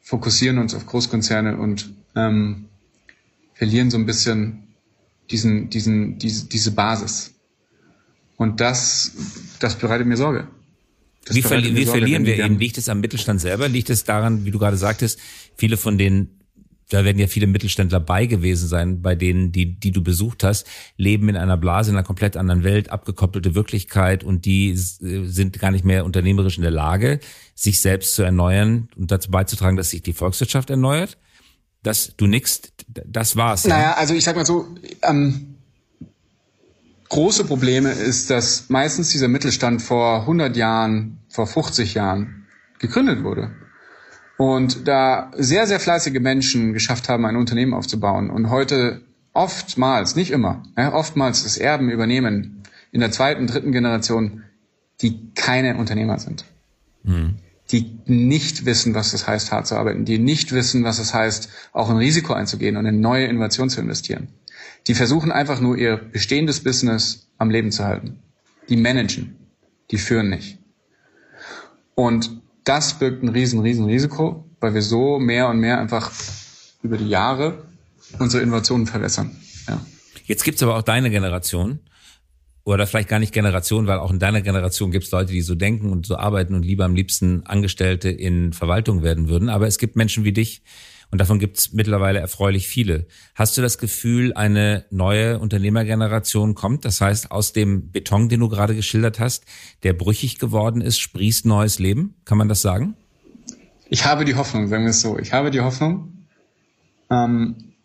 [0.01, 2.65] fokussieren uns auf Großkonzerne und ähm,
[3.53, 4.63] verlieren so ein bisschen
[5.29, 7.32] diesen, diesen, diese, diese Basis.
[8.37, 9.11] Und das,
[9.59, 10.47] das bereitet mir Sorge.
[11.25, 12.59] Das wie, verli wie Sorge, verlieren wir ihn?
[12.59, 13.69] Liegt es am Mittelstand selber?
[13.69, 15.19] Liegt es daran, wie du gerade sagtest,
[15.55, 16.43] viele von den
[16.93, 20.67] da werden ja viele Mittelständler bei gewesen sein, bei denen, die, die du besucht hast,
[20.95, 25.71] leben in einer Blase, in einer komplett anderen Welt, abgekoppelte Wirklichkeit und die sind gar
[25.71, 27.19] nicht mehr unternehmerisch in der Lage,
[27.55, 31.17] sich selbst zu erneuern und dazu beizutragen, dass sich die Volkswirtschaft erneuert.
[31.81, 33.65] Das, du nix, das war's.
[33.65, 33.93] Naja, ja?
[33.93, 34.67] also ich sag mal so,
[35.01, 35.52] ähm,
[37.13, 42.47] große Probleme ist, dass meistens dieser Mittelstand vor 100 Jahren, vor 50 Jahren
[42.79, 43.51] gegründet wurde.
[44.37, 50.31] Und da sehr, sehr fleißige Menschen geschafft haben, ein Unternehmen aufzubauen und heute oftmals, nicht
[50.31, 54.41] immer, ja, oftmals das Erben übernehmen in der zweiten, dritten Generation,
[55.01, 56.45] die keine Unternehmer sind.
[57.03, 57.35] Mhm.
[57.71, 61.49] Die nicht wissen, was das heißt, hart zu arbeiten, die nicht wissen, was es heißt,
[61.73, 64.29] auch ein Risiko einzugehen und in neue Innovation zu investieren.
[64.87, 68.19] Die versuchen einfach nur ihr bestehendes Business am Leben zu halten.
[68.69, 69.35] Die managen,
[69.91, 70.59] die führen nicht.
[71.95, 76.11] Und das birgt ein riesen, riesen Risiko, weil wir so mehr und mehr einfach
[76.81, 77.65] über die Jahre
[78.19, 79.35] unsere Innovationen verwässern.
[79.67, 79.85] Ja.
[80.25, 81.79] Jetzt gibt's aber auch deine Generation
[82.63, 85.55] oder vielleicht gar nicht Generation, weil auch in deiner Generation gibt es Leute, die so
[85.55, 89.49] denken und so arbeiten und lieber am liebsten Angestellte in Verwaltung werden würden.
[89.49, 90.61] Aber es gibt Menschen wie dich,
[91.13, 93.05] und davon gibt es mittlerweile erfreulich viele.
[93.35, 96.85] Hast du das Gefühl, eine neue Unternehmergeneration kommt?
[96.85, 99.45] Das heißt, aus dem Beton, den du gerade geschildert hast,
[99.83, 102.15] der brüchig geworden ist, sprießt neues Leben?
[102.25, 102.95] Kann man das sagen?
[103.91, 105.19] Ich habe die Hoffnung, sagen wir es so.
[105.19, 106.25] Ich habe die Hoffnung.
[107.11, 107.75] Ähm,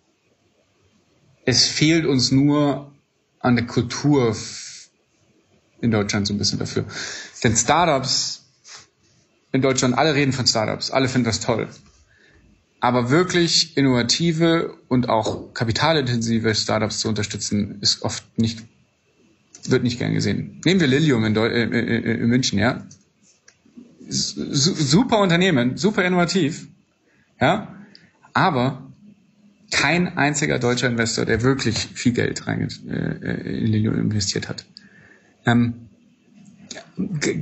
[1.44, 2.94] es fehlt uns nur
[3.40, 4.34] an der Kultur
[5.82, 6.86] in Deutschland so ein bisschen dafür.
[7.44, 8.46] Denn Startups
[9.52, 11.68] in Deutschland, alle reden von Startups, alle finden das toll.
[12.80, 18.62] Aber wirklich innovative und auch kapitalintensive Startups zu unterstützen, ist oft nicht,
[19.66, 20.60] wird nicht gern gesehen.
[20.64, 22.86] Nehmen wir Lilium in, Deu äh, äh, äh in München, ja.
[24.08, 26.68] super Unternehmen, super innovativ,
[27.40, 27.74] ja.
[28.32, 28.86] Aber
[29.72, 34.64] kein einziger deutscher Investor, der wirklich viel Geld rein äh in Lilium investiert hat.
[35.44, 35.88] Ähm,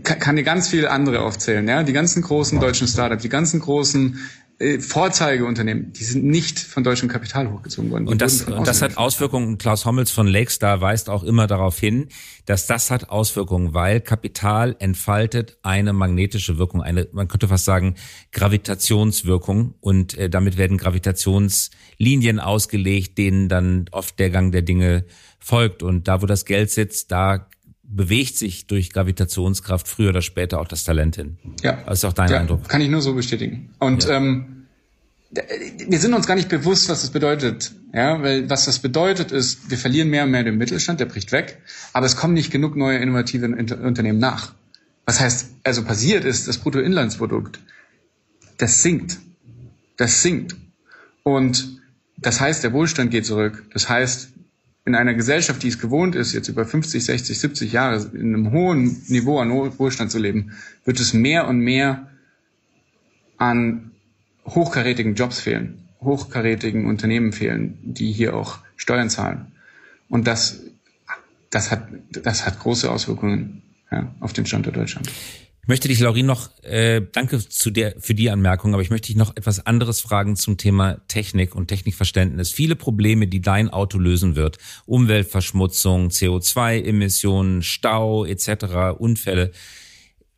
[0.03, 1.83] kann dir ganz viele andere aufzählen, ja.
[1.83, 4.19] Die ganzen großen deutschen Startups, die ganzen großen
[4.59, 8.09] äh, Vorzeigeunternehmen, die sind nicht von deutschem Kapital hochgezogen worden.
[8.09, 9.59] Und das, und das hat Auswirkungen.
[9.59, 12.09] Klaus Hommels von Lakestar weist auch immer darauf hin,
[12.47, 17.97] dass das hat Auswirkungen, weil Kapital entfaltet eine magnetische Wirkung, eine, man könnte fast sagen,
[18.33, 19.75] Gravitationswirkung.
[19.81, 25.05] Und äh, damit werden Gravitationslinien ausgelegt, denen dann oft der Gang der Dinge
[25.39, 25.83] folgt.
[25.83, 27.49] Und da, wo das Geld sitzt, da
[27.89, 31.39] bewegt sich durch Gravitationskraft früher oder später auch das Talent hin.
[31.63, 31.79] Ja.
[31.87, 32.69] Das ist auch dein ja, Eindruck.
[32.69, 33.71] Kann ich nur so bestätigen.
[33.79, 34.17] Und ja.
[34.17, 34.67] ähm,
[35.89, 37.73] wir sind uns gar nicht bewusst, was das bedeutet.
[37.93, 41.33] Ja, weil was das bedeutet ist, wir verlieren mehr und mehr den Mittelstand, der bricht
[41.33, 44.53] weg, aber es kommen nicht genug neue innovative Unternehmen nach.
[45.05, 47.61] Was heißt, also passiert ist, das Bruttoinlandsprodukt,
[48.59, 49.19] das sinkt.
[49.97, 50.57] Das sinkt.
[51.23, 51.81] Und
[52.19, 53.65] das heißt, der Wohlstand geht zurück.
[53.73, 54.31] Das heißt,
[54.87, 58.53] in einer Gesellschaft, die es gewohnt ist, jetzt über 50, 60, 70 Jahre in einem
[58.53, 60.53] hohen Niveau an Wohlstand zu leben,
[60.85, 62.09] wird es mehr und mehr
[63.37, 63.91] an
[64.47, 69.53] hochkarätigen Jobs fehlen, hochkarätigen Unternehmen fehlen, die hier auch Steuern zahlen.
[70.09, 70.63] Und das,
[71.51, 75.11] das hat, das hat große Auswirkungen ja, auf den Standort Deutschland.
[75.67, 79.09] Ich möchte dich, Laurin, noch, äh, danke zu der, für die Anmerkung, aber ich möchte
[79.09, 82.53] dich noch etwas anderes fragen zum Thema Technik und Technikverständnis.
[82.53, 89.51] Viele Probleme, die dein Auto lösen wird, Umweltverschmutzung, CO2-Emissionen, Stau etc., Unfälle,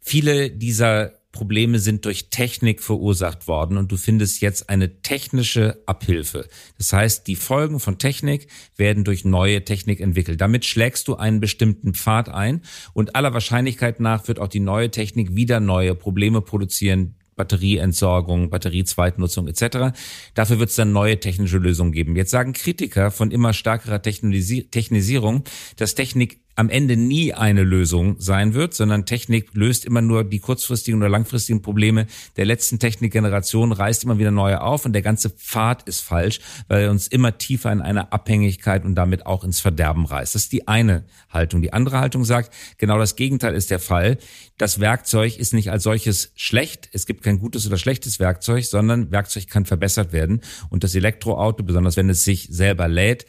[0.00, 6.48] viele dieser Probleme sind durch Technik verursacht worden und du findest jetzt eine technische Abhilfe.
[6.78, 10.40] Das heißt, die Folgen von Technik werden durch neue Technik entwickelt.
[10.40, 12.62] Damit schlägst du einen bestimmten Pfad ein
[12.94, 19.48] und aller Wahrscheinlichkeit nach wird auch die neue Technik wieder neue Probleme produzieren, Batterieentsorgung, Batteriezweitnutzung
[19.48, 19.96] etc.
[20.34, 22.16] Dafür wird es dann neue technische Lösungen geben.
[22.16, 25.44] Jetzt sagen Kritiker von immer stärkerer Technisierung,
[25.76, 30.40] dass Technik am Ende nie eine Lösung sein wird, sondern Technik löst immer nur die
[30.40, 35.30] kurzfristigen oder langfristigen Probleme der letzten Technikgeneration, reißt immer wieder neue auf und der ganze
[35.30, 39.60] Pfad ist falsch, weil er uns immer tiefer in eine Abhängigkeit und damit auch ins
[39.60, 40.34] Verderben reißt.
[40.34, 41.62] Das ist die eine Haltung.
[41.62, 44.18] Die andere Haltung sagt, genau das Gegenteil ist der Fall.
[44.56, 46.88] Das Werkzeug ist nicht als solches schlecht.
[46.92, 50.40] Es gibt kein gutes oder schlechtes Werkzeug, sondern Werkzeug kann verbessert werden.
[50.70, 53.26] Und das Elektroauto, besonders wenn es sich selber lädt,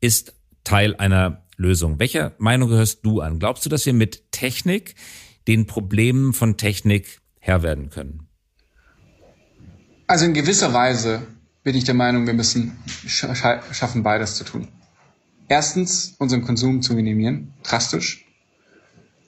[0.00, 1.98] ist Teil einer Lösung.
[1.98, 3.38] Welcher Meinung gehörst du an?
[3.38, 4.94] Glaubst du, dass wir mit Technik
[5.46, 8.28] den Problemen von Technik Herr werden können?
[10.06, 11.26] Also in gewisser Weise
[11.64, 14.68] bin ich der Meinung, wir müssen schaffen, beides zu tun.
[15.48, 18.24] Erstens, unseren Konsum zu minimieren, drastisch.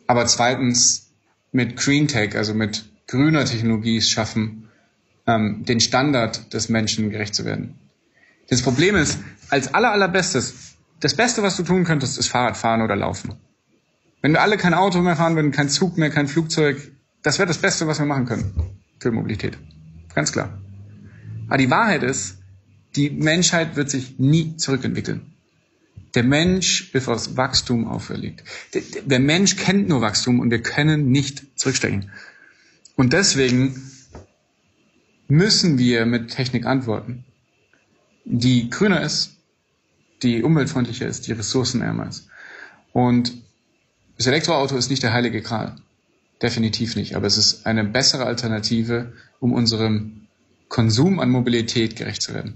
[0.06, 1.12] Aber zweitens,
[1.52, 4.68] mit Green Tech, also mit grüner Technologie es schaffen,
[5.26, 7.74] ähm, den Standard des Menschen gerecht zu werden.
[8.48, 10.69] Das Problem ist, als aller, allerbestes
[11.00, 13.36] das Beste, was du tun könntest, ist Fahrrad fahren oder laufen.
[14.22, 17.48] Wenn wir alle kein Auto mehr fahren würden, kein Zug mehr, kein Flugzeug, das wäre
[17.48, 18.52] das Beste, was wir machen können
[18.98, 19.58] für Mobilität.
[20.14, 20.60] Ganz klar.
[21.48, 22.38] Aber die Wahrheit ist,
[22.96, 25.34] die Menschheit wird sich nie zurückentwickeln.
[26.14, 28.42] Der Mensch ist aus Wachstum auferlegt.
[29.04, 32.10] Der Mensch kennt nur Wachstum und wir können nicht zurückstecken.
[32.96, 33.80] Und deswegen
[35.28, 37.24] müssen wir mit Technik antworten,
[38.24, 39.39] die grüner ist,
[40.22, 42.28] die umweltfreundlicher ist, die ressourcenärmer ist.
[42.92, 43.32] Und
[44.16, 45.76] das Elektroauto ist nicht der heilige Gral.
[46.42, 47.14] Definitiv nicht.
[47.14, 50.26] Aber es ist eine bessere Alternative, um unserem
[50.68, 52.54] Konsum an Mobilität gerecht zu werden.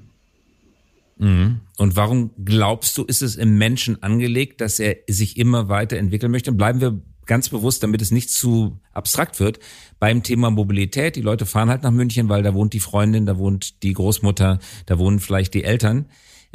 [1.16, 1.60] Mhm.
[1.76, 6.50] Und warum glaubst du, ist es im Menschen angelegt, dass er sich immer weiterentwickeln möchte?
[6.50, 9.58] Und bleiben wir ganz bewusst, damit es nicht zu abstrakt wird,
[9.98, 11.16] beim Thema Mobilität.
[11.16, 14.58] Die Leute fahren halt nach München, weil da wohnt die Freundin, da wohnt die Großmutter,
[14.86, 16.06] da wohnen vielleicht die Eltern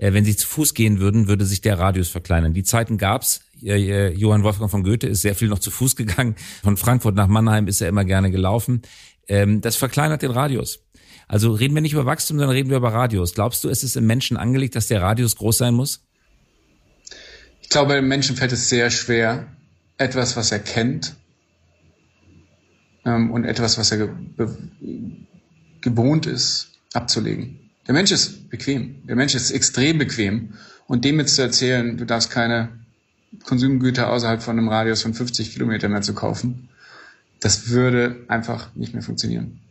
[0.02, 2.54] wenn sie zu Fuß gehen würden, würde sich der Radius verkleinern.
[2.54, 3.42] Die Zeiten gab's.
[3.62, 6.36] Äh, Johann Wolfgang von Goethe ist sehr viel noch zu Fuß gegangen.
[6.64, 8.82] Von Frankfurt nach Mannheim ist er immer gerne gelaufen.
[9.28, 10.80] Ähm, das verkleinert den Radius.
[11.28, 13.34] Also reden wir nicht über Wachstum, sondern reden wir über Radius.
[13.34, 16.02] Glaubst du, ist es im Menschen angelegt, dass der Radius groß sein muss?
[17.62, 19.48] Ich glaube, im Menschen fällt es sehr schwer,
[19.98, 21.16] etwas, was er kennt
[23.06, 24.10] ähm, und etwas, was er ge
[25.82, 27.69] gewohnt ist, abzulegen.
[27.90, 29.08] Der Mensch ist bequem.
[29.08, 30.54] Der Mensch ist extrem bequem.
[30.86, 32.70] Und dem jetzt zu erzählen, du darfst keine
[33.46, 36.70] Konsumgüter außerhalb von einem Radius von 50 Kilometer mehr zu kaufen,
[37.40, 39.62] das würde einfach nicht mehr funktionieren.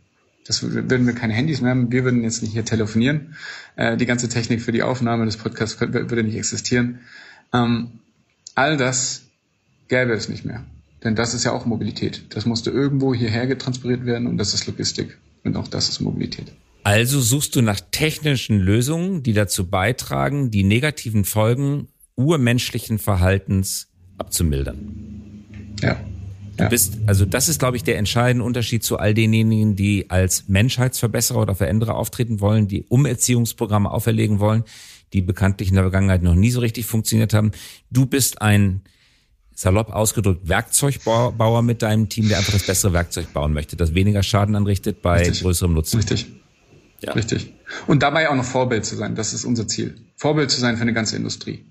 [0.45, 1.93] Das würden wir keine Handys mehr haben.
[1.93, 3.35] Wir würden jetzt nicht hier telefonieren.
[3.77, 6.99] Äh, die ganze Technik für die Aufnahme des Podcasts würde nicht existieren.
[7.53, 7.99] Ähm,
[8.53, 9.21] all das
[9.87, 10.65] gäbe es nicht mehr.
[11.05, 12.23] Denn das ist ja auch Mobilität.
[12.35, 15.17] Das musste irgendwo hierher getransportiert werden und das ist Logistik.
[15.45, 16.51] Und auch das ist Mobilität.
[16.89, 25.45] Also suchst du nach technischen Lösungen, die dazu beitragen, die negativen Folgen urmenschlichen Verhaltens abzumildern.
[25.83, 25.99] Ja.
[26.57, 30.47] Du bist, also das ist, glaube ich, der entscheidende Unterschied zu all denjenigen, die als
[30.47, 34.63] Menschheitsverbesserer oder Veränderer auftreten wollen, die Umerziehungsprogramme auferlegen wollen,
[35.13, 37.51] die bekanntlich in der Vergangenheit noch nie so richtig funktioniert haben.
[37.91, 38.81] Du bist ein
[39.53, 44.23] salopp ausgedrückt Werkzeugbauer mit deinem Team, der einfach das bessere Werkzeug bauen möchte, das weniger
[44.23, 45.41] Schaden anrichtet bei Richtig.
[45.41, 45.97] größerem Nutzen.
[45.97, 46.25] Richtig.
[47.01, 47.13] Ja.
[47.13, 47.53] Richtig.
[47.87, 49.95] Und dabei auch noch Vorbild zu sein, das ist unser Ziel.
[50.15, 51.65] Vorbild zu sein für eine ganze Industrie.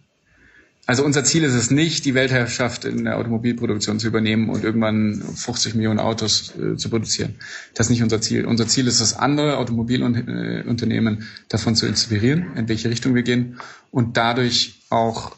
[0.86, 5.20] Also unser Ziel ist es nicht, die Weltherrschaft in der Automobilproduktion zu übernehmen und irgendwann
[5.20, 7.34] 50 Millionen Autos äh, zu produzieren.
[7.74, 8.46] Das ist nicht unser Ziel.
[8.46, 13.58] Unser Ziel ist es, andere Automobilunternehmen davon zu inspirieren, in welche Richtung wir gehen
[13.90, 15.36] und dadurch auch,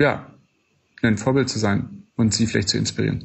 [0.00, 0.26] ja,
[1.00, 3.22] ein Vorbild zu sein und sie vielleicht zu inspirieren.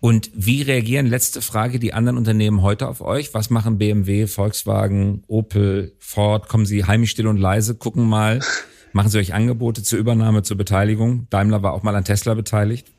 [0.00, 3.34] Und wie reagieren, letzte Frage, die anderen Unternehmen heute auf euch?
[3.34, 6.48] Was machen BMW, Volkswagen, Opel, Ford?
[6.48, 8.40] Kommen sie heimisch still und leise, gucken mal,
[8.94, 11.26] machen sie euch Angebote zur Übernahme, zur Beteiligung?
[11.28, 12.90] Daimler war auch mal an Tesla beteiligt.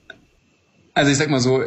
[0.93, 1.63] Also ich sag mal so,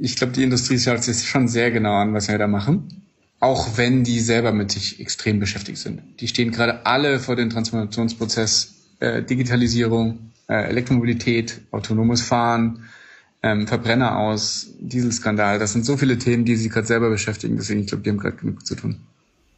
[0.00, 3.02] ich glaube, die Industrie schaut sich schon sehr genau an, was wir da machen.
[3.40, 6.00] Auch wenn die selber mit sich extrem beschäftigt sind.
[6.20, 12.84] Die stehen gerade alle vor dem Transformationsprozess äh, Digitalisierung, äh, Elektromobilität, autonomes Fahren,
[13.44, 15.58] ähm, Verbrenner aus, Dieselskandal.
[15.58, 17.56] Das sind so viele Themen, die sie gerade selber beschäftigen.
[17.56, 18.96] Deswegen, ich glaube, die haben gerade genug zu tun.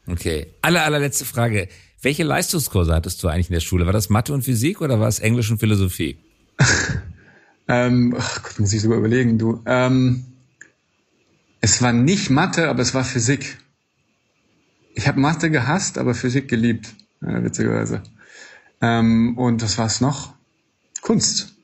[0.09, 0.49] Okay.
[0.61, 1.69] Aller, allerletzte Frage.
[2.03, 3.87] Welche Leistungskurse hattest du eigentlich in der Schule?
[3.87, 6.19] War das Mathe und Physik oder war es Englisch und Philosophie?
[7.69, 9.63] ähm, ach Gott, muss ich sogar überlegen, du.
[9.67, 10.25] Ähm,
[11.61, 13.57] es war nicht Mathe, aber es war Physik.
[14.95, 18.03] Ich habe Mathe gehasst, aber Physik geliebt, äh, witzigerweise.
[18.81, 20.35] Ähm, und was war es noch?
[21.03, 21.56] Kunst.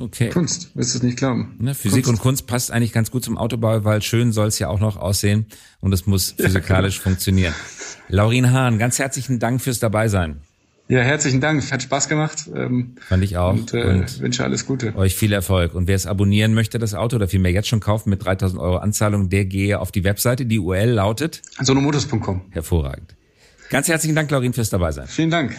[0.00, 0.30] Okay.
[0.30, 1.54] Kunst, wirst du es nicht glauben.
[1.58, 2.08] Ne, Physik Kunst.
[2.08, 4.96] und Kunst passt eigentlich ganz gut zum Autobau, weil schön soll es ja auch noch
[4.96, 5.46] aussehen
[5.80, 7.54] und es muss physikalisch ja, funktionieren.
[8.08, 10.40] Laurin Hahn, ganz herzlichen Dank fürs Dabeisein.
[10.90, 11.70] Ja, herzlichen Dank.
[11.70, 12.50] Hat Spaß gemacht.
[12.52, 13.52] Ähm, Fand ich auch.
[13.52, 14.96] Und, äh, und wünsche alles Gute.
[14.96, 15.76] Euch viel Erfolg.
[15.76, 18.78] Und wer es abonnieren möchte, das Auto, oder vielmehr jetzt schon kaufen mit 3000 Euro
[18.78, 20.46] Anzahlung, der gehe auf die Webseite.
[20.46, 22.42] Die URL lautet sonomotos.com.
[22.50, 23.14] Hervorragend.
[23.68, 25.06] Ganz herzlichen Dank, Laurin, fürs Dabeisein.
[25.06, 25.54] Vielen Dank.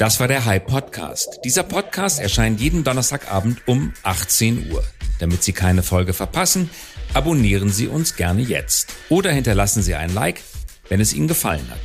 [0.00, 1.40] Das war der High Podcast.
[1.44, 4.82] Dieser Podcast erscheint jeden Donnerstagabend um 18 Uhr.
[5.18, 6.70] Damit Sie keine Folge verpassen,
[7.12, 8.94] abonnieren Sie uns gerne jetzt.
[9.10, 10.40] Oder hinterlassen Sie ein Like,
[10.88, 11.80] wenn es Ihnen gefallen hat.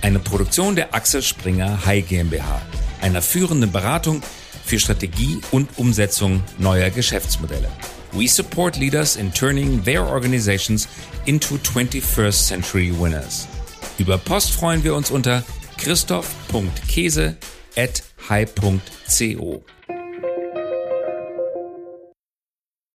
[0.00, 2.62] Eine Produktion der Axel Springer High GmbH,
[3.00, 4.22] einer führenden Beratung
[4.64, 7.68] für Strategie und Umsetzung neuer Geschäftsmodelle.
[8.12, 10.86] We support leaders in turning their organizations
[11.24, 13.48] into 21st century winners.
[13.98, 15.42] Über Post freuen wir uns unter
[15.84, 17.36] christoph.käse
[17.76, 19.73] at high.co.